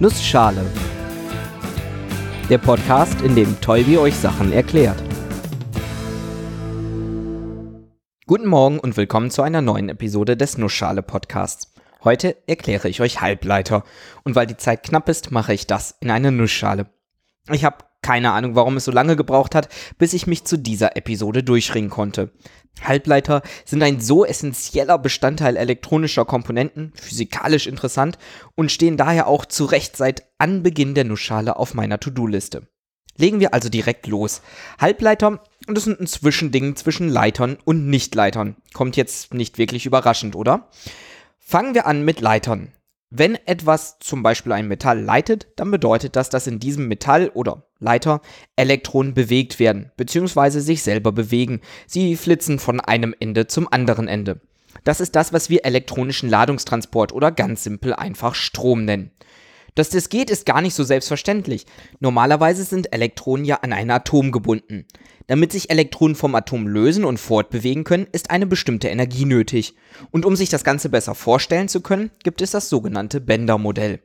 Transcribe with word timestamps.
Nussschale. 0.00 0.64
Der 2.48 2.58
Podcast, 2.58 3.20
in 3.22 3.34
dem 3.34 3.60
Tolbi 3.60 3.98
euch 3.98 4.14
Sachen 4.14 4.52
erklärt. 4.52 5.02
Guten 8.24 8.46
Morgen 8.46 8.78
und 8.78 8.96
willkommen 8.96 9.32
zu 9.32 9.42
einer 9.42 9.60
neuen 9.60 9.88
Episode 9.88 10.36
des 10.36 10.56
Nussschale 10.56 11.02
Podcasts. 11.02 11.74
Heute 12.04 12.36
erkläre 12.46 12.88
ich 12.88 13.00
euch 13.00 13.20
Halbleiter 13.20 13.82
und 14.22 14.36
weil 14.36 14.46
die 14.46 14.56
Zeit 14.56 14.84
knapp 14.84 15.08
ist, 15.08 15.32
mache 15.32 15.52
ich 15.52 15.66
das 15.66 15.96
in 16.00 16.12
einer 16.12 16.30
Nussschale. 16.30 16.86
Ich 17.50 17.64
habe 17.64 17.78
keine 18.02 18.32
Ahnung, 18.32 18.54
warum 18.54 18.76
es 18.76 18.84
so 18.84 18.92
lange 18.92 19.16
gebraucht 19.16 19.54
hat, 19.54 19.68
bis 19.98 20.12
ich 20.12 20.26
mich 20.26 20.44
zu 20.44 20.56
dieser 20.56 20.96
Episode 20.96 21.42
durchringen 21.42 21.90
konnte. 21.90 22.32
Halbleiter 22.82 23.42
sind 23.64 23.82
ein 23.82 24.00
so 24.00 24.24
essentieller 24.24 24.98
Bestandteil 24.98 25.56
elektronischer 25.56 26.24
Komponenten, 26.24 26.92
physikalisch 26.94 27.66
interessant 27.66 28.18
und 28.54 28.70
stehen 28.70 28.96
daher 28.96 29.26
auch 29.26 29.44
zu 29.44 29.64
Recht 29.64 29.96
seit 29.96 30.22
Anbeginn 30.38 30.94
der 30.94 31.04
Nussschale 31.04 31.56
auf 31.56 31.74
meiner 31.74 31.98
To-Do-Liste. 31.98 32.68
Legen 33.16 33.40
wir 33.40 33.52
also 33.52 33.68
direkt 33.68 34.06
los. 34.06 34.42
Halbleiter, 34.78 35.42
das 35.66 35.84
sind 35.84 36.00
ein 36.00 36.06
Zwischending 36.06 36.76
zwischen 36.76 37.08
Leitern 37.08 37.58
und 37.64 37.88
Nichtleitern. 37.88 38.56
Kommt 38.74 38.96
jetzt 38.96 39.34
nicht 39.34 39.58
wirklich 39.58 39.86
überraschend, 39.86 40.36
oder? 40.36 40.68
Fangen 41.38 41.74
wir 41.74 41.86
an 41.86 42.04
mit 42.04 42.20
Leitern. 42.20 42.72
Wenn 43.10 43.36
etwas, 43.46 43.98
zum 44.00 44.22
Beispiel 44.22 44.52
ein 44.52 44.68
Metall, 44.68 45.00
leitet, 45.00 45.48
dann 45.56 45.70
bedeutet 45.70 46.14
das, 46.14 46.28
dass 46.28 46.46
in 46.46 46.58
diesem 46.58 46.88
Metall 46.88 47.30
oder 47.32 47.64
Leiter 47.78 48.20
Elektronen 48.54 49.14
bewegt 49.14 49.58
werden, 49.58 49.92
beziehungsweise 49.96 50.60
sich 50.60 50.82
selber 50.82 51.12
bewegen. 51.12 51.60
Sie 51.86 52.16
flitzen 52.16 52.58
von 52.58 52.80
einem 52.80 53.14
Ende 53.18 53.46
zum 53.46 53.72
anderen 53.72 54.08
Ende. 54.08 54.40
Das 54.84 55.00
ist 55.00 55.16
das, 55.16 55.32
was 55.32 55.48
wir 55.48 55.64
elektronischen 55.64 56.28
Ladungstransport 56.28 57.12
oder 57.12 57.32
ganz 57.32 57.64
simpel 57.64 57.94
einfach 57.94 58.34
Strom 58.34 58.84
nennen. 58.84 59.10
Dass 59.78 59.90
das 59.90 60.08
geht, 60.08 60.28
ist 60.28 60.44
gar 60.44 60.60
nicht 60.60 60.74
so 60.74 60.82
selbstverständlich. 60.82 61.64
Normalerweise 62.00 62.64
sind 62.64 62.92
Elektronen 62.92 63.44
ja 63.44 63.58
an 63.58 63.72
ein 63.72 63.92
Atom 63.92 64.32
gebunden. 64.32 64.86
Damit 65.28 65.52
sich 65.52 65.70
Elektronen 65.70 66.16
vom 66.16 66.34
Atom 66.34 66.66
lösen 66.66 67.04
und 67.04 67.20
fortbewegen 67.20 67.84
können, 67.84 68.08
ist 68.10 68.32
eine 68.32 68.46
bestimmte 68.46 68.88
Energie 68.88 69.24
nötig. 69.24 69.76
Und 70.10 70.26
um 70.26 70.34
sich 70.34 70.48
das 70.48 70.64
Ganze 70.64 70.88
besser 70.88 71.14
vorstellen 71.14 71.68
zu 71.68 71.80
können, 71.80 72.10
gibt 72.24 72.42
es 72.42 72.50
das 72.50 72.68
sogenannte 72.68 73.20
Bender-Modell. 73.20 74.00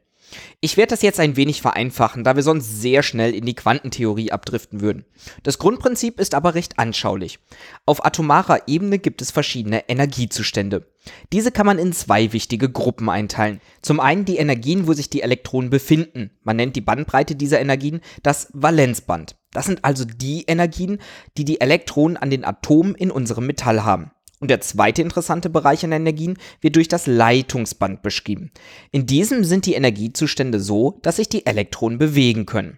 Ich 0.62 0.78
werde 0.78 0.92
das 0.92 1.02
jetzt 1.02 1.20
ein 1.20 1.36
wenig 1.36 1.62
vereinfachen, 1.62 2.24
da 2.24 2.36
wir 2.36 2.44
sonst 2.44 2.82
sehr 2.82 3.04
schnell 3.04 3.34
in 3.34 3.46
die 3.46 3.56
Quantentheorie 3.56 4.32
abdriften 4.32 4.82
würden. 4.82 5.06
Das 5.44 5.60
Grundprinzip 5.60 6.20
ist 6.20 6.36
aber 6.36 6.56
recht 6.56 6.80
anschaulich. 6.80 7.40
Auf 7.86 8.06
atomarer 8.06 8.68
Ebene 8.68 9.00
gibt 9.00 9.22
es 9.22 9.32
verschiedene 9.32 9.90
Energiezustände. 9.90 10.88
Diese 11.32 11.52
kann 11.52 11.66
man 11.66 11.80
in 11.80 11.94
zwei 11.94 12.32
wichtige 12.32 12.70
Gruppen 12.70 13.10
einteilen. 13.10 13.60
Zum 13.82 14.00
einen 14.00 14.26
die 14.26 14.38
Energien, 14.38 14.88
wo 14.88 14.94
sich 14.94 15.10
die 15.10 15.22
Elektronen 15.22 15.70
befinden. 15.70 16.32
Man 16.44 16.56
nennt 16.56 16.76
die 16.76 16.82
Bandbreite 16.82 17.36
dieser 17.36 17.60
Energien 17.60 18.02
das 18.22 18.50
Valenzband. 18.54 19.36
Das 19.52 19.66
sind 19.66 19.84
also 19.84 20.06
die 20.06 20.44
Energien, 20.48 21.00
die 21.38 21.46
die 21.46 21.62
Elektronen 21.62 22.18
an 22.18 22.30
den 22.30 22.46
Atomen 22.46 22.96
in 22.96 23.12
unserem 23.12 23.46
Metall 23.46 23.84
haben. 23.84 24.12
Und 24.44 24.50
der 24.50 24.60
zweite 24.60 25.02
interessante 25.02 25.50
Bereich 25.50 25.86
an 25.86 25.94
Energien 25.94 26.38
wird 26.60 26.76
durch 26.76 26.90
das 26.90 27.08
Leitungsband 27.08 28.02
beschrieben. 28.02 28.52
In 28.92 29.06
diesem 29.06 29.46
sind 29.46 29.66
die 29.66 29.74
Energiezustände 29.74 30.60
so, 30.60 31.00
dass 31.02 31.16
sich 31.16 31.30
die 31.30 31.46
Elektronen 31.46 31.98
bewegen 31.98 32.46
können. 32.46 32.78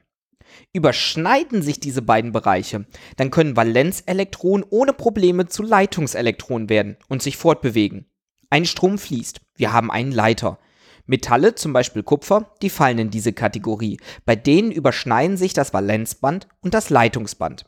Überschneiden 0.74 1.64
sich 1.64 1.80
diese 1.80 2.04
beiden 2.04 2.32
Bereiche, 2.34 2.86
dann 3.18 3.32
können 3.32 3.58
Valenzelektronen 3.58 4.64
ohne 4.70 4.94
Probleme 4.94 5.48
zu 5.48 5.64
Leitungselektronen 5.64 6.70
werden 6.70 6.98
und 7.08 7.24
sich 7.24 7.36
fortbewegen. 7.36 8.06
Ein 8.52 8.66
Strom 8.66 9.00
fließt, 9.00 9.42
wir 9.56 9.74
haben 9.74 9.90
einen 9.90 10.12
Leiter. 10.12 10.60
Metalle, 11.08 11.56
zum 11.56 11.74
Beispiel 11.74 12.04
Kupfer, 12.04 12.54
die 12.62 12.70
fallen 12.70 13.00
in 13.00 13.10
diese 13.10 13.34
Kategorie. 13.34 14.00
Bei 14.24 14.36
denen 14.36 14.72
überschneiden 14.72 15.36
sich 15.36 15.54
das 15.54 15.74
Valenzband 15.74 16.48
und 16.62 16.76
das 16.76 16.92
Leitungsband. 16.92 17.66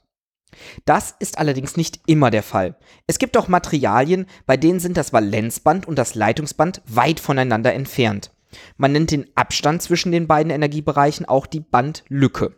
Das 0.86 1.16
ist 1.20 1.38
allerdings 1.38 1.78
nicht 1.78 2.00
immer 2.08 2.32
der 2.32 2.44
Fall. 2.44 2.76
Es 3.05 3.20
gibt 3.20 3.38
auch 3.38 3.48
Materialien, 3.48 4.26
bei 4.45 4.58
denen 4.58 4.80
sind 4.80 4.98
das 4.98 5.14
Valenzband 5.14 5.88
und 5.88 5.98
das 5.98 6.16
Leitungsband 6.16 6.82
weit 6.88 7.20
voneinander 7.20 7.73
entfernt. 7.73 8.32
Man 8.77 8.94
nennt 8.94 9.11
den 9.11 9.27
Abstand 9.36 9.82
zwischen 9.82 10.11
den 10.11 10.27
beiden 10.27 10.52
Energiebereichen 10.52 11.26
auch 11.26 11.45
die 11.45 11.60
Bandlücke. 11.60 12.55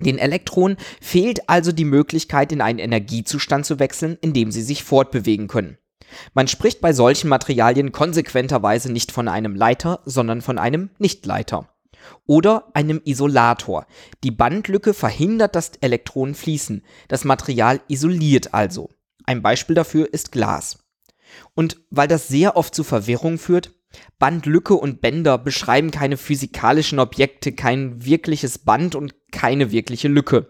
Den 0.00 0.18
Elektronen 0.18 0.76
fehlt 1.00 1.48
also 1.48 1.70
die 1.70 1.84
Möglichkeit, 1.84 2.50
in 2.50 2.60
einen 2.60 2.80
Energiezustand 2.80 3.64
zu 3.64 3.78
wechseln, 3.78 4.18
in 4.20 4.32
dem 4.32 4.50
sie 4.50 4.62
sich 4.62 4.82
fortbewegen 4.82 5.46
können. 5.46 5.78
Man 6.34 6.48
spricht 6.48 6.80
bei 6.80 6.92
solchen 6.92 7.28
Materialien 7.28 7.92
konsequenterweise 7.92 8.92
nicht 8.92 9.12
von 9.12 9.28
einem 9.28 9.54
Leiter, 9.54 10.00
sondern 10.04 10.42
von 10.42 10.58
einem 10.58 10.90
Nichtleiter 10.98 11.71
oder 12.26 12.70
einem 12.74 13.00
Isolator. 13.04 13.86
Die 14.24 14.30
Bandlücke 14.30 14.94
verhindert, 14.94 15.54
dass 15.54 15.72
Elektronen 15.80 16.34
fließen. 16.34 16.82
Das 17.08 17.24
Material 17.24 17.80
isoliert 17.88 18.54
also. 18.54 18.90
Ein 19.24 19.42
Beispiel 19.42 19.74
dafür 19.74 20.12
ist 20.12 20.32
Glas. 20.32 20.78
Und 21.54 21.78
weil 21.90 22.08
das 22.08 22.28
sehr 22.28 22.56
oft 22.56 22.74
zu 22.74 22.84
Verwirrung 22.84 23.38
führt, 23.38 23.72
Bandlücke 24.18 24.74
und 24.74 25.00
Bänder 25.00 25.38
beschreiben 25.38 25.90
keine 25.90 26.16
physikalischen 26.16 26.98
Objekte, 26.98 27.52
kein 27.52 28.04
wirkliches 28.04 28.58
Band 28.58 28.94
und 28.94 29.14
keine 29.32 29.70
wirkliche 29.70 30.08
Lücke. 30.08 30.48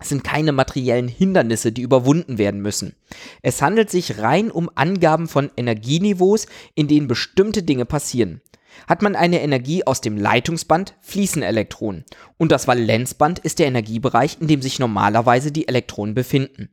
Es 0.00 0.08
sind 0.08 0.24
keine 0.24 0.52
materiellen 0.52 1.08
Hindernisse, 1.08 1.72
die 1.72 1.82
überwunden 1.82 2.38
werden 2.38 2.60
müssen. 2.60 2.94
Es 3.42 3.62
handelt 3.62 3.90
sich 3.90 4.18
rein 4.18 4.50
um 4.50 4.70
Angaben 4.74 5.28
von 5.28 5.50
Energieniveaus, 5.56 6.46
in 6.74 6.88
denen 6.88 7.08
bestimmte 7.08 7.62
Dinge 7.62 7.84
passieren. 7.84 8.40
Hat 8.88 9.02
man 9.02 9.16
eine 9.16 9.40
Energie 9.40 9.84
aus 9.86 10.00
dem 10.00 10.16
Leitungsband, 10.16 10.94
fließen 11.00 11.42
Elektronen. 11.42 12.04
Und 12.36 12.52
das 12.52 12.66
Valenzband 12.66 13.38
ist 13.38 13.58
der 13.58 13.66
Energiebereich, 13.66 14.38
in 14.40 14.48
dem 14.48 14.62
sich 14.62 14.78
normalerweise 14.78 15.52
die 15.52 15.68
Elektronen 15.68 16.14
befinden. 16.14 16.70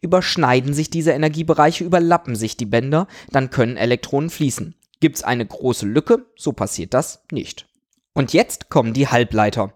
Überschneiden 0.00 0.74
sich 0.74 0.90
diese 0.90 1.12
Energiebereiche, 1.12 1.84
überlappen 1.84 2.36
sich 2.36 2.56
die 2.56 2.66
Bänder, 2.66 3.06
dann 3.30 3.50
können 3.50 3.76
Elektronen 3.76 4.30
fließen. 4.30 4.74
Gibt 5.00 5.16
es 5.16 5.22
eine 5.22 5.46
große 5.46 5.86
Lücke, 5.86 6.26
so 6.36 6.52
passiert 6.52 6.94
das 6.94 7.24
nicht. 7.32 7.66
Und 8.12 8.32
jetzt 8.32 8.68
kommen 8.68 8.92
die 8.92 9.08
Halbleiter. 9.08 9.72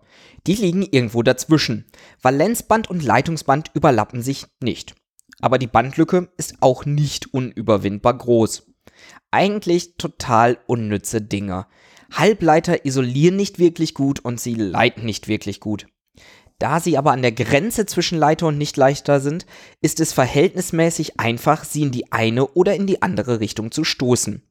Die 0.47 0.55
liegen 0.55 0.83
irgendwo 0.83 1.23
dazwischen. 1.23 1.87
Valenzband 2.21 2.91
und 2.91 3.03
Leitungsband 3.03 3.71
überlappen 3.73 4.21
sich 4.21 4.47
nicht. 4.61 4.95
Aber 5.41 5.59
die 5.59 5.67
Bandlücke 5.67 6.29
ist 6.37 6.57
auch 6.61 6.85
nicht 6.85 7.33
unüberwindbar 7.33 8.19
groß. 8.19 8.74
Eigentlich 9.31 9.97
total 9.97 10.59
unnütze 10.67 11.21
Dinger. 11.21 11.69
Halbleiter 12.13 12.85
isolieren 12.85 13.37
nicht 13.37 13.59
wirklich 13.59 13.95
gut 13.95 14.21
und 14.21 14.41
sie 14.41 14.55
leiten 14.55 15.05
nicht 15.05 15.29
wirklich 15.29 15.61
gut. 15.61 15.87
Da 16.59 16.79
sie 16.79 16.97
aber 16.97 17.13
an 17.13 17.23
der 17.23 17.33
Grenze 17.33 17.85
zwischen 17.85 18.19
Leiter 18.19 18.47
und 18.47 18.59
Nichtleiter 18.59 19.21
sind, 19.21 19.45
ist 19.81 19.99
es 20.01 20.13
verhältnismäßig 20.13 21.19
einfach, 21.19 21.65
sie 21.65 21.83
in 21.83 21.91
die 21.91 22.13
eine 22.13 22.47
oder 22.47 22.75
in 22.75 22.87
die 22.87 23.03
andere 23.03 23.41
Richtung 23.41 23.73
zu 23.73 23.83
stoßen. 23.83 24.43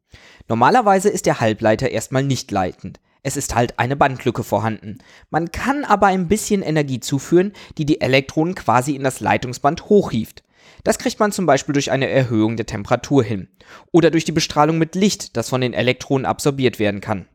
Normalerweise 0.49 1.09
ist 1.09 1.25
der 1.25 1.39
Halbleiter 1.39 1.89
erstmal 1.89 2.23
nicht 2.23 2.51
leitend. 2.51 2.99
Es 3.23 3.37
ist 3.37 3.55
halt 3.55 3.79
eine 3.79 3.95
Bandlücke 3.95 4.43
vorhanden. 4.43 4.97
Man 5.29 5.51
kann 5.51 5.85
aber 5.85 6.07
ein 6.07 6.27
bisschen 6.27 6.61
Energie 6.61 6.99
zuführen, 6.99 7.53
die 7.77 7.85
die 7.85 8.01
Elektronen 8.01 8.53
quasi 8.53 8.95
in 8.95 9.03
das 9.03 9.21
Leitungsband 9.21 9.85
hochhieft. 9.85 10.43
Das 10.83 10.99
kriegt 10.99 11.19
man 11.19 11.31
zum 11.31 11.45
Beispiel 11.45 11.73
durch 11.73 11.91
eine 11.91 12.09
Erhöhung 12.09 12.57
der 12.57 12.65
Temperatur 12.65 13.23
hin 13.23 13.47
oder 13.91 14.11
durch 14.11 14.25
die 14.25 14.31
Bestrahlung 14.31 14.77
mit 14.77 14.95
Licht, 14.95 15.37
das 15.37 15.49
von 15.49 15.61
den 15.61 15.73
Elektronen 15.73 16.25
absorbiert 16.25 16.79
werden 16.79 17.01
kann. 17.01 17.27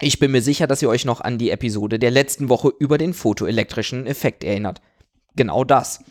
Ich 0.00 0.18
bin 0.18 0.30
mir 0.30 0.42
sicher, 0.42 0.66
dass 0.66 0.80
ihr 0.80 0.88
euch 0.88 1.04
noch 1.04 1.20
an 1.20 1.38
die 1.38 1.50
Episode 1.50 1.98
der 1.98 2.10
letzten 2.10 2.48
Woche 2.48 2.72
über 2.78 2.98
den 2.98 3.14
photoelektrischen 3.14 4.06
Effekt 4.06 4.44
erinnert. 4.44 4.80
Genau 5.34 5.64
das. 5.64 6.04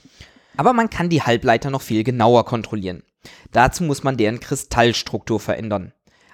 Aber 0.58 0.74
man 0.74 0.90
kann 0.90 1.10
die 1.10 1.22
Halbleiter 1.22 1.70
noch 1.70 1.82
viel 1.82 2.04
genauer 2.04 2.46
kontrollieren. 2.46 3.04
Dazu 3.52 3.84
muss 3.84 4.04
man 4.04 4.18
deren 4.18 4.40
Kristallstruktur 4.40 5.40
verändern. 5.40 5.94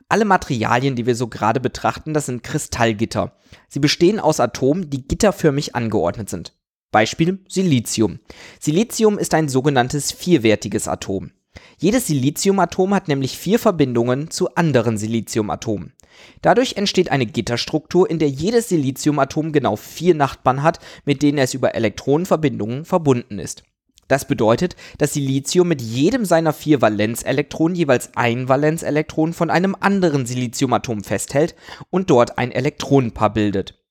Alle 0.09 0.25
Materialien, 0.25 0.95
die 0.95 1.05
wir 1.05 1.16
so 1.16 1.28
gerade 1.28 1.59
betrachten, 1.59 2.13
das 2.13 2.25
sind 2.25 2.44
Kristallgitter. 2.44 3.35
Sie 3.67 3.79
bestehen 3.79 4.19
aus 4.19 4.40
Atomen, 4.40 4.90
die 4.90 5.08
gitterförmig 5.08 5.76
angeordnet 5.76 6.29
sind. 6.29 6.53
Beispiel 6.93 7.40
Silizium. 7.49 8.19
Silizium 8.61 9.17
ist 9.17 9.34
ein 9.34 9.49
sogenanntes 9.49 10.13
vierwertiges 10.13 10.87
Atom. 10.87 11.31
Jedes 11.78 12.07
Siliziumatom 12.07 12.93
hat 12.93 13.09
nämlich 13.09 13.37
vier 13.37 13.59
Verbindungen 13.59 14.31
zu 14.31 14.55
anderen 14.55 14.97
Siliziumatomen. 14.97 15.91
Dadurch 16.41 16.78
entsteht 16.78 17.11
eine 17.11 17.25
Gitterstruktur, 17.25 18.09
in 18.09 18.19
der 18.19 18.29
jedes 18.29 18.69
Siliziumatom 18.69 19.51
genau 19.51 19.75
vier 19.75 20.16
Nachbarn 20.16 20.63
hat, 20.63 20.79
mit 21.03 21.22
denen 21.22 21.40
es 21.40 21.53
über 21.53 21.75
Elektronenverbindungen 21.75 22.85
verbunden 22.85 23.40
ist. 23.40 23.63
Das 24.07 24.28
bedeutet, 24.28 24.75
dass 24.97 25.13
Silizium 25.13 25.67
mit 25.67 25.81
jedem 25.81 26.25
seiner 26.25 26.53
vier 26.53 26.81
Valenzelektronen 26.81 27.75
jeweils 27.75 28.11
ein 28.16 28.47
Valenzelektron 28.47 29.34
von 29.34 29.49
einem 29.49 29.75
anderen 29.79 30.25
Siliziumatom 30.25 31.03
festhält 31.03 31.55
und 31.90 32.09
dort 32.09 32.37
ein 32.37 32.51
Elektronenpaar 32.51 33.34
bildet. 33.34 33.83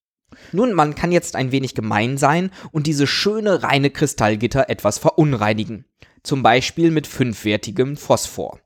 Nun, 0.52 0.73
man 0.73 0.94
kann 0.94 1.12
jetzt 1.12 1.37
ein 1.37 1.52
wenig 1.52 1.75
gemein 1.75 2.19
sein 2.19 2.50
und 2.70 2.87
diese 2.87 3.06
schöne 3.06 3.62
reine 3.62 3.90
Kristallgitter 3.90 4.69
etwas 4.69 4.99
verunreinigen. 4.99 5.84
Zum 6.23 6.43
Beispiel 6.43 6.90
mit 6.90 7.06
fünfwertigem 7.06 7.96
Phosphor. 7.96 8.61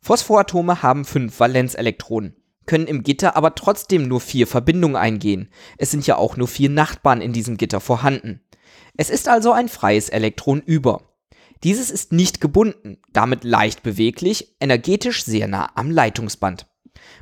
Phosphoratome 0.00 0.82
haben 0.82 1.04
fünf 1.04 1.40
Valenzelektronen. 1.40 2.36
können 2.66 2.86
im 2.86 3.02
Gitter 3.02 3.36
aber 3.36 3.54
trotzdem 3.54 4.08
nur 4.08 4.20
vier 4.20 4.46
Verbindungen 4.46 4.96
eingehen. 4.96 5.48
Es 5.78 5.90
sind 5.90 6.06
ja 6.06 6.16
auch 6.16 6.36
nur 6.36 6.48
vier 6.48 6.70
Nachbarn 6.70 7.20
in 7.20 7.32
diesem 7.32 7.56
Gitter 7.56 7.80
vorhanden. 7.80 8.40
Es 8.96 9.10
ist 9.10 9.28
also 9.28 9.52
ein 9.52 9.68
freies 9.68 10.08
Elektron 10.08 10.60
über. 10.60 11.02
Dieses 11.62 11.90
ist 11.90 12.12
nicht 12.12 12.40
gebunden, 12.40 12.98
damit 13.12 13.44
leicht 13.44 13.82
beweglich, 13.82 14.56
energetisch 14.60 15.24
sehr 15.24 15.48
nah 15.48 15.70
am 15.74 15.90
Leitungsband. 15.90 16.66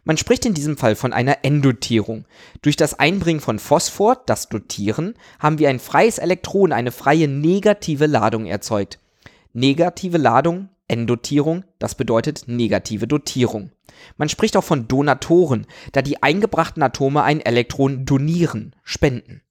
Man 0.04 0.16
spricht 0.16 0.44
in 0.44 0.54
diesem 0.54 0.76
Fall 0.76 0.96
von 0.96 1.12
einer 1.12 1.44
Endotierung. 1.44 2.24
Durch 2.60 2.76
das 2.76 2.98
Einbringen 2.98 3.40
von 3.40 3.58
Phosphor, 3.58 4.20
das 4.26 4.48
Dotieren, 4.48 5.14
haben 5.38 5.58
wir 5.58 5.68
ein 5.68 5.78
freies 5.78 6.18
Elektron, 6.18 6.72
eine 6.72 6.90
freie 6.90 7.28
negative 7.28 8.06
Ladung 8.06 8.46
erzeugt. 8.46 8.98
Negative 9.52 10.18
Ladung, 10.18 10.70
Endotierung, 10.88 11.64
das 11.78 11.94
bedeutet 11.94 12.44
negative 12.48 13.06
Dotierung. 13.06 13.70
Man 14.16 14.28
spricht 14.28 14.56
auch 14.56 14.64
von 14.64 14.88
Donatoren, 14.88 15.66
da 15.92 16.02
die 16.02 16.22
eingebrachten 16.22 16.82
Atome 16.82 17.22
ein 17.22 17.40
Elektron 17.40 18.04
donieren, 18.04 18.74
spenden. 18.82 19.42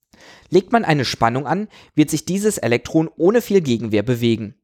Legt 0.50 0.72
man 0.72 0.84
eine 0.84 1.06
Spannung 1.06 1.48
an, 1.48 1.68
wird 1.96 2.10
sich 2.10 2.26
dieses 2.26 2.58
Elektron 2.58 3.10
ohne 3.16 3.42
viel 3.42 3.62
Gegenwehr 3.62 4.04
bewegen. 4.04 4.56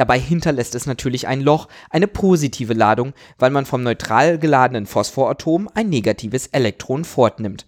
Dabei 0.00 0.18
hinterlässt 0.18 0.74
es 0.74 0.86
natürlich 0.86 1.28
ein 1.28 1.42
Loch, 1.42 1.68
eine 1.90 2.06
positive 2.06 2.72
Ladung, 2.72 3.12
weil 3.38 3.50
man 3.50 3.66
vom 3.66 3.82
neutral 3.82 4.38
geladenen 4.38 4.86
Phosphoratom 4.86 5.68
ein 5.74 5.90
negatives 5.90 6.46
Elektron 6.46 7.04
fortnimmt. 7.04 7.66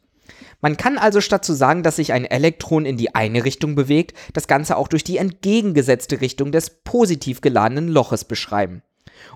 Man 0.63 0.79
kann 0.79 0.97
also 0.97 1.21
statt 1.21 1.45
zu 1.45 1.53
sagen, 1.53 1.83
dass 1.83 1.97
sich 1.97 2.15
ein 2.15 2.25
Elektron 2.25 2.87
in 2.87 2.97
die 2.97 3.15
eine 3.15 3.45
Richtung 3.45 3.75
bewegt, 3.75 4.17
das 4.33 4.47
Ganze 4.47 4.79
auch 4.79 4.89
durch 4.89 5.05
die 5.05 5.19
entgegengesetzte 5.19 6.23
Richtung 6.23 6.53
des 6.53 6.71
positiv 6.85 7.43
geladenen 7.43 7.89
Loches 7.89 8.25
beschreiben. 8.25 8.81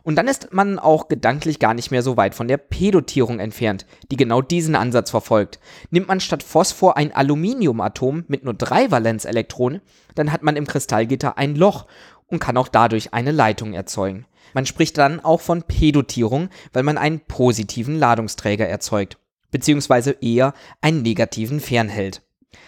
Und 0.03 0.17
dann 0.17 0.27
ist 0.27 0.53
man 0.53 0.79
auch 0.79 1.09
gedanklich 1.09 1.59
gar 1.59 1.75
nicht 1.75 1.91
mehr 1.91 2.03
so 2.03 2.17
weit 2.17 2.35
von 2.35 2.49
der 2.49 2.57
P-Dotierung 2.57 3.41
entfernt, 3.41 3.87
die 4.11 4.17
genau 4.17 4.41
diesen 4.41 4.75
Ansatz 4.75 5.11
verfolgt. 5.11 5.61
Nimmt 5.91 6.09
man 6.09 6.21
statt 6.21 6.43
Phosphor 6.43 6.97
ein 6.97 7.15
Aluminiumatom 7.15 8.25
mit 8.29 8.45
nur 8.45 8.55
drei 8.55 8.91
Valenzelektronen, 8.91 9.83
dann 10.15 10.33
hat 10.33 10.43
man 10.43 10.57
im 10.57 10.67
Kristallgitter 10.67 11.39
ein 11.39 11.55
Loch 11.55 11.87
und 12.27 12.39
kann 12.39 12.57
auch 12.57 12.69
dadurch 12.69 13.15
eine 13.15 13.33
Leitung 13.33 13.73
erzeugen. 13.73 14.27
Man 14.55 14.67
spricht 14.67 14.99
dann 14.99 15.21
auch 15.21 15.41
von 15.41 15.63
Pedotierung, 15.63 16.49
weil 16.73 16.83
man 16.83 16.99
einen 16.99 17.21
positiven 17.21 17.99
Ladungsträger 17.99 18.67
erzeugt, 18.67 19.19
beziehungsweise 19.51 20.13
eher 20.21 20.55
einen 20.81 21.03
negativen 21.03 21.61
fernhält. 21.61 22.23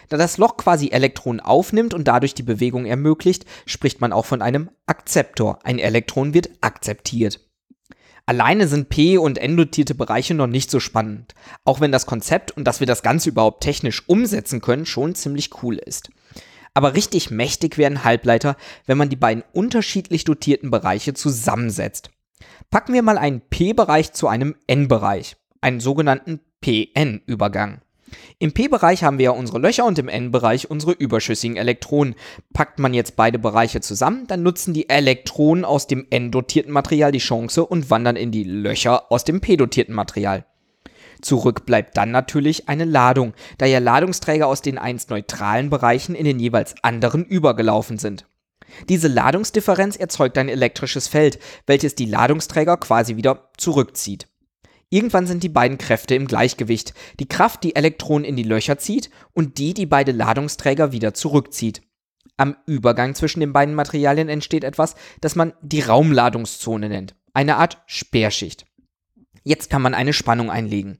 Da 0.08 0.16
das 0.16 0.38
Loch 0.38 0.56
quasi 0.56 0.88
Elektronen 0.88 1.40
aufnimmt 1.40 1.94
und 1.94 2.08
dadurch 2.08 2.34
die 2.34 2.42
Bewegung 2.42 2.86
ermöglicht, 2.86 3.44
spricht 3.66 4.00
man 4.00 4.12
auch 4.12 4.26
von 4.26 4.42
einem 4.42 4.70
Akzeptor. 4.86 5.58
Ein 5.64 5.78
Elektron 5.78 6.34
wird 6.34 6.50
akzeptiert. 6.60 7.40
Alleine 8.26 8.68
sind 8.68 8.90
p- 8.90 9.16
und 9.16 9.38
n-dotierte 9.38 9.94
Bereiche 9.94 10.34
noch 10.34 10.46
nicht 10.46 10.70
so 10.70 10.80
spannend, 10.80 11.34
auch 11.64 11.80
wenn 11.80 11.92
das 11.92 12.04
Konzept 12.04 12.54
und 12.54 12.64
dass 12.64 12.80
wir 12.80 12.86
das 12.86 13.02
Ganze 13.02 13.30
überhaupt 13.30 13.62
technisch 13.62 14.06
umsetzen 14.06 14.60
können, 14.60 14.84
schon 14.84 15.14
ziemlich 15.14 15.62
cool 15.62 15.76
ist. 15.76 16.10
Aber 16.78 16.94
richtig 16.94 17.32
mächtig 17.32 17.76
werden 17.76 18.04
Halbleiter, 18.04 18.56
wenn 18.86 18.96
man 18.96 19.08
die 19.08 19.16
beiden 19.16 19.42
unterschiedlich 19.52 20.22
dotierten 20.22 20.70
Bereiche 20.70 21.12
zusammensetzt. 21.12 22.10
Packen 22.70 22.94
wir 22.94 23.02
mal 23.02 23.18
einen 23.18 23.40
P-Bereich 23.40 24.12
zu 24.12 24.28
einem 24.28 24.54
N-Bereich, 24.68 25.34
einen 25.60 25.80
sogenannten 25.80 26.38
PN-Übergang. 26.60 27.80
Im 28.38 28.52
P-Bereich 28.52 29.02
haben 29.02 29.18
wir 29.18 29.24
ja 29.24 29.30
unsere 29.32 29.58
Löcher 29.58 29.86
und 29.86 29.98
im 29.98 30.06
N-Bereich 30.06 30.70
unsere 30.70 30.92
überschüssigen 30.92 31.56
Elektronen. 31.56 32.14
Packt 32.52 32.78
man 32.78 32.94
jetzt 32.94 33.16
beide 33.16 33.40
Bereiche 33.40 33.80
zusammen, 33.80 34.28
dann 34.28 34.44
nutzen 34.44 34.72
die 34.72 34.88
Elektronen 34.88 35.64
aus 35.64 35.88
dem 35.88 36.06
N-dotierten 36.10 36.70
Material 36.70 37.10
die 37.10 37.18
Chance 37.18 37.66
und 37.66 37.90
wandern 37.90 38.14
in 38.14 38.30
die 38.30 38.44
Löcher 38.44 39.10
aus 39.10 39.24
dem 39.24 39.40
P-dotierten 39.40 39.96
Material. 39.96 40.46
Zurück 41.20 41.66
bleibt 41.66 41.96
dann 41.96 42.10
natürlich 42.10 42.68
eine 42.68 42.84
Ladung, 42.84 43.34
da 43.58 43.66
ja 43.66 43.78
Ladungsträger 43.78 44.46
aus 44.46 44.62
den 44.62 44.78
einst 44.78 45.10
neutralen 45.10 45.70
Bereichen 45.70 46.14
in 46.14 46.24
den 46.24 46.38
jeweils 46.38 46.74
anderen 46.82 47.24
übergelaufen 47.24 47.98
sind. 47.98 48.26
Diese 48.88 49.08
Ladungsdifferenz 49.08 49.96
erzeugt 49.96 50.38
ein 50.38 50.48
elektrisches 50.48 51.08
Feld, 51.08 51.38
welches 51.66 51.94
die 51.94 52.04
Ladungsträger 52.04 52.76
quasi 52.76 53.16
wieder 53.16 53.50
zurückzieht. 53.56 54.28
Irgendwann 54.90 55.26
sind 55.26 55.42
die 55.42 55.48
beiden 55.48 55.76
Kräfte 55.76 56.14
im 56.14 56.26
Gleichgewicht. 56.26 56.94
Die 57.20 57.28
Kraft, 57.28 57.62
die 57.62 57.76
Elektronen 57.76 58.24
in 58.24 58.36
die 58.36 58.42
Löcher 58.42 58.78
zieht 58.78 59.10
und 59.34 59.58
die, 59.58 59.74
die 59.74 59.86
beide 59.86 60.12
Ladungsträger 60.12 60.92
wieder 60.92 61.12
zurückzieht. 61.12 61.82
Am 62.36 62.56
Übergang 62.66 63.14
zwischen 63.14 63.40
den 63.40 63.52
beiden 63.52 63.74
Materialien 63.74 64.28
entsteht 64.28 64.64
etwas, 64.64 64.94
das 65.20 65.34
man 65.34 65.52
die 65.60 65.80
Raumladungszone 65.80 66.88
nennt. 66.88 67.16
Eine 67.34 67.56
Art 67.56 67.82
Sperrschicht. 67.86 68.64
Jetzt 69.42 69.70
kann 69.70 69.82
man 69.82 69.94
eine 69.94 70.12
Spannung 70.12 70.50
einlegen. 70.50 70.98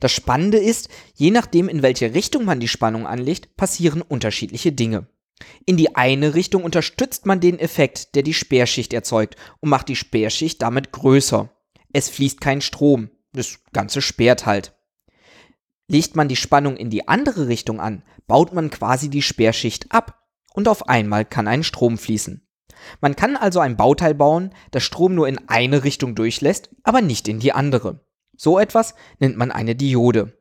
Das 0.00 0.12
Spannende 0.12 0.58
ist, 0.58 0.88
je 1.14 1.30
nachdem, 1.30 1.68
in 1.68 1.82
welche 1.82 2.14
Richtung 2.14 2.44
man 2.44 2.60
die 2.60 2.68
Spannung 2.68 3.06
anlegt, 3.06 3.56
passieren 3.56 4.02
unterschiedliche 4.02 4.72
Dinge. 4.72 5.06
In 5.66 5.76
die 5.76 5.96
eine 5.96 6.34
Richtung 6.34 6.64
unterstützt 6.64 7.26
man 7.26 7.40
den 7.40 7.58
Effekt, 7.58 8.14
der 8.14 8.22
die 8.22 8.34
Sperrschicht 8.34 8.92
erzeugt 8.92 9.36
und 9.60 9.70
macht 9.70 9.88
die 9.88 9.96
Sperrschicht 9.96 10.60
damit 10.62 10.92
größer. 10.92 11.50
Es 11.92 12.08
fließt 12.08 12.40
kein 12.40 12.60
Strom, 12.60 13.10
das 13.32 13.58
Ganze 13.72 14.02
sperrt 14.02 14.46
halt. 14.46 14.74
Legt 15.88 16.14
man 16.14 16.28
die 16.28 16.36
Spannung 16.36 16.76
in 16.76 16.90
die 16.90 17.08
andere 17.08 17.48
Richtung 17.48 17.80
an, 17.80 18.02
baut 18.26 18.52
man 18.52 18.70
quasi 18.70 19.08
die 19.08 19.22
Sperrschicht 19.22 19.90
ab 19.90 20.22
und 20.54 20.68
auf 20.68 20.88
einmal 20.88 21.24
kann 21.24 21.48
ein 21.48 21.64
Strom 21.64 21.98
fließen. 21.98 22.46
Man 23.00 23.16
kann 23.16 23.36
also 23.36 23.60
ein 23.60 23.76
Bauteil 23.76 24.14
bauen, 24.14 24.54
das 24.70 24.82
Strom 24.82 25.14
nur 25.14 25.28
in 25.28 25.48
eine 25.48 25.84
Richtung 25.84 26.14
durchlässt, 26.14 26.70
aber 26.82 27.02
nicht 27.02 27.28
in 27.28 27.40
die 27.40 27.52
andere. 27.52 28.04
So 28.42 28.58
etwas 28.58 28.94
nennt 29.18 29.36
man 29.36 29.52
eine 29.52 29.74
Diode. 29.74 30.32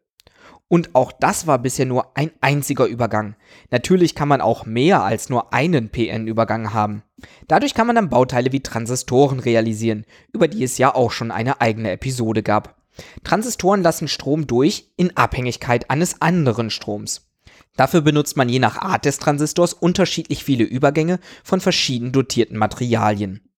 Und 0.69 0.95
auch 0.95 1.11
das 1.11 1.47
war 1.47 1.59
bisher 1.59 1.85
nur 1.85 2.15
ein 2.15 2.31
einziger 2.39 2.85
Übergang. 2.85 3.35
Natürlich 3.71 4.15
kann 4.15 4.29
man 4.29 4.39
auch 4.39 4.65
mehr 4.65 5.03
als 5.03 5.27
nur 5.27 5.51
einen 5.51 5.89
PN-Übergang 5.89 6.73
haben. 6.73 7.03
Dadurch 7.49 7.73
kann 7.73 7.87
man 7.87 7.97
dann 7.97 8.09
Bauteile 8.09 8.53
wie 8.53 8.63
Transistoren 8.63 9.41
realisieren, 9.41 10.05
über 10.31 10.47
die 10.47 10.63
es 10.63 10.77
ja 10.77 10.95
auch 10.95 11.11
schon 11.11 11.29
eine 11.29 11.59
eigene 11.59 11.91
Episode 11.91 12.41
gab. 12.41 12.77
Transistoren 13.25 13.83
lassen 13.83 14.07
Strom 14.07 14.47
durch 14.47 14.93
in 14.95 15.17
Abhängigkeit 15.17 15.89
eines 15.89 16.21
anderen 16.21 16.69
Stroms. 16.69 17.27
Dafür 17.75 17.99
benutzt 17.99 18.37
man 18.37 18.47
je 18.47 18.59
nach 18.59 18.77
Art 18.77 19.03
des 19.03 19.17
Transistors 19.17 19.73
unterschiedlich 19.73 20.45
viele 20.45 20.63
Übergänge 20.63 21.19
von 21.43 21.59
verschieden 21.59 22.13
dotierten 22.13 22.57
Materialien. 22.57 23.48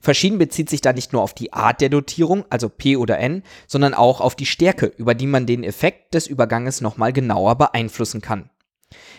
Verschieden 0.00 0.38
bezieht 0.38 0.70
sich 0.70 0.80
da 0.80 0.92
nicht 0.92 1.12
nur 1.12 1.22
auf 1.22 1.34
die 1.34 1.52
Art 1.52 1.80
der 1.80 1.88
Dotierung, 1.88 2.44
also 2.50 2.68
P 2.68 2.96
oder 2.96 3.18
N, 3.18 3.42
sondern 3.66 3.94
auch 3.94 4.20
auf 4.20 4.34
die 4.34 4.46
Stärke, 4.46 4.86
über 4.86 5.14
die 5.14 5.26
man 5.26 5.46
den 5.46 5.64
Effekt 5.64 6.14
des 6.14 6.26
Überganges 6.26 6.80
nochmal 6.80 7.12
genauer 7.12 7.56
beeinflussen 7.56 8.20
kann. 8.20 8.50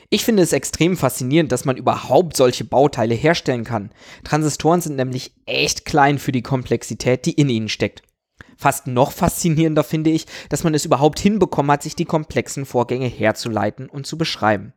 Ich 0.09 0.25
finde 0.25 0.43
es 0.43 0.51
extrem 0.51 0.97
faszinierend, 0.97 1.51
dass 1.51 1.63
man 1.63 1.77
überhaupt 1.77 2.35
solche 2.35 2.65
Bauteile 2.65 3.15
herstellen 3.15 3.63
kann. 3.63 3.91
Transistoren 4.23 4.81
sind 4.81 4.97
nämlich 4.97 5.33
echt 5.45 5.85
klein 5.85 6.19
für 6.19 6.33
die 6.33 6.41
Komplexität, 6.41 7.25
die 7.25 7.31
in 7.31 7.49
ihnen 7.49 7.69
steckt. 7.69 8.03
Fast 8.57 8.87
noch 8.87 9.11
faszinierender 9.11 9.83
finde 9.83 10.09
ich, 10.09 10.25
dass 10.49 10.63
man 10.63 10.73
es 10.73 10.85
überhaupt 10.85 11.19
hinbekommen 11.19 11.71
hat, 11.71 11.83
sich 11.83 11.95
die 11.95 12.05
komplexen 12.05 12.65
Vorgänge 12.65 13.07
herzuleiten 13.07 13.89
und 13.89 14.05
zu 14.05 14.17
beschreiben. 14.17 14.73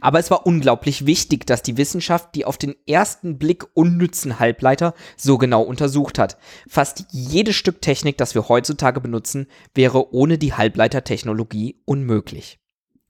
Aber 0.00 0.18
es 0.18 0.30
war 0.30 0.46
unglaublich 0.46 1.06
wichtig, 1.06 1.46
dass 1.46 1.62
die 1.62 1.76
Wissenschaft 1.76 2.34
die 2.34 2.44
auf 2.44 2.58
den 2.58 2.74
ersten 2.86 3.38
Blick 3.38 3.66
unnützen 3.74 4.38
Halbleiter 4.38 4.94
so 5.16 5.38
genau 5.38 5.62
untersucht 5.62 6.18
hat. 6.18 6.36
Fast 6.68 7.06
jedes 7.10 7.56
Stück 7.56 7.80
Technik, 7.82 8.18
das 8.18 8.34
wir 8.34 8.48
heutzutage 8.48 9.00
benutzen, 9.00 9.46
wäre 9.74 10.12
ohne 10.12 10.38
die 10.38 10.54
Halbleitertechnologie 10.54 11.80
unmöglich. 11.84 12.58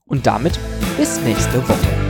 Und 0.06 0.26
damit 0.26 0.58
bis 0.96 1.20
nächste 1.20 1.66
Woche. 1.68 2.03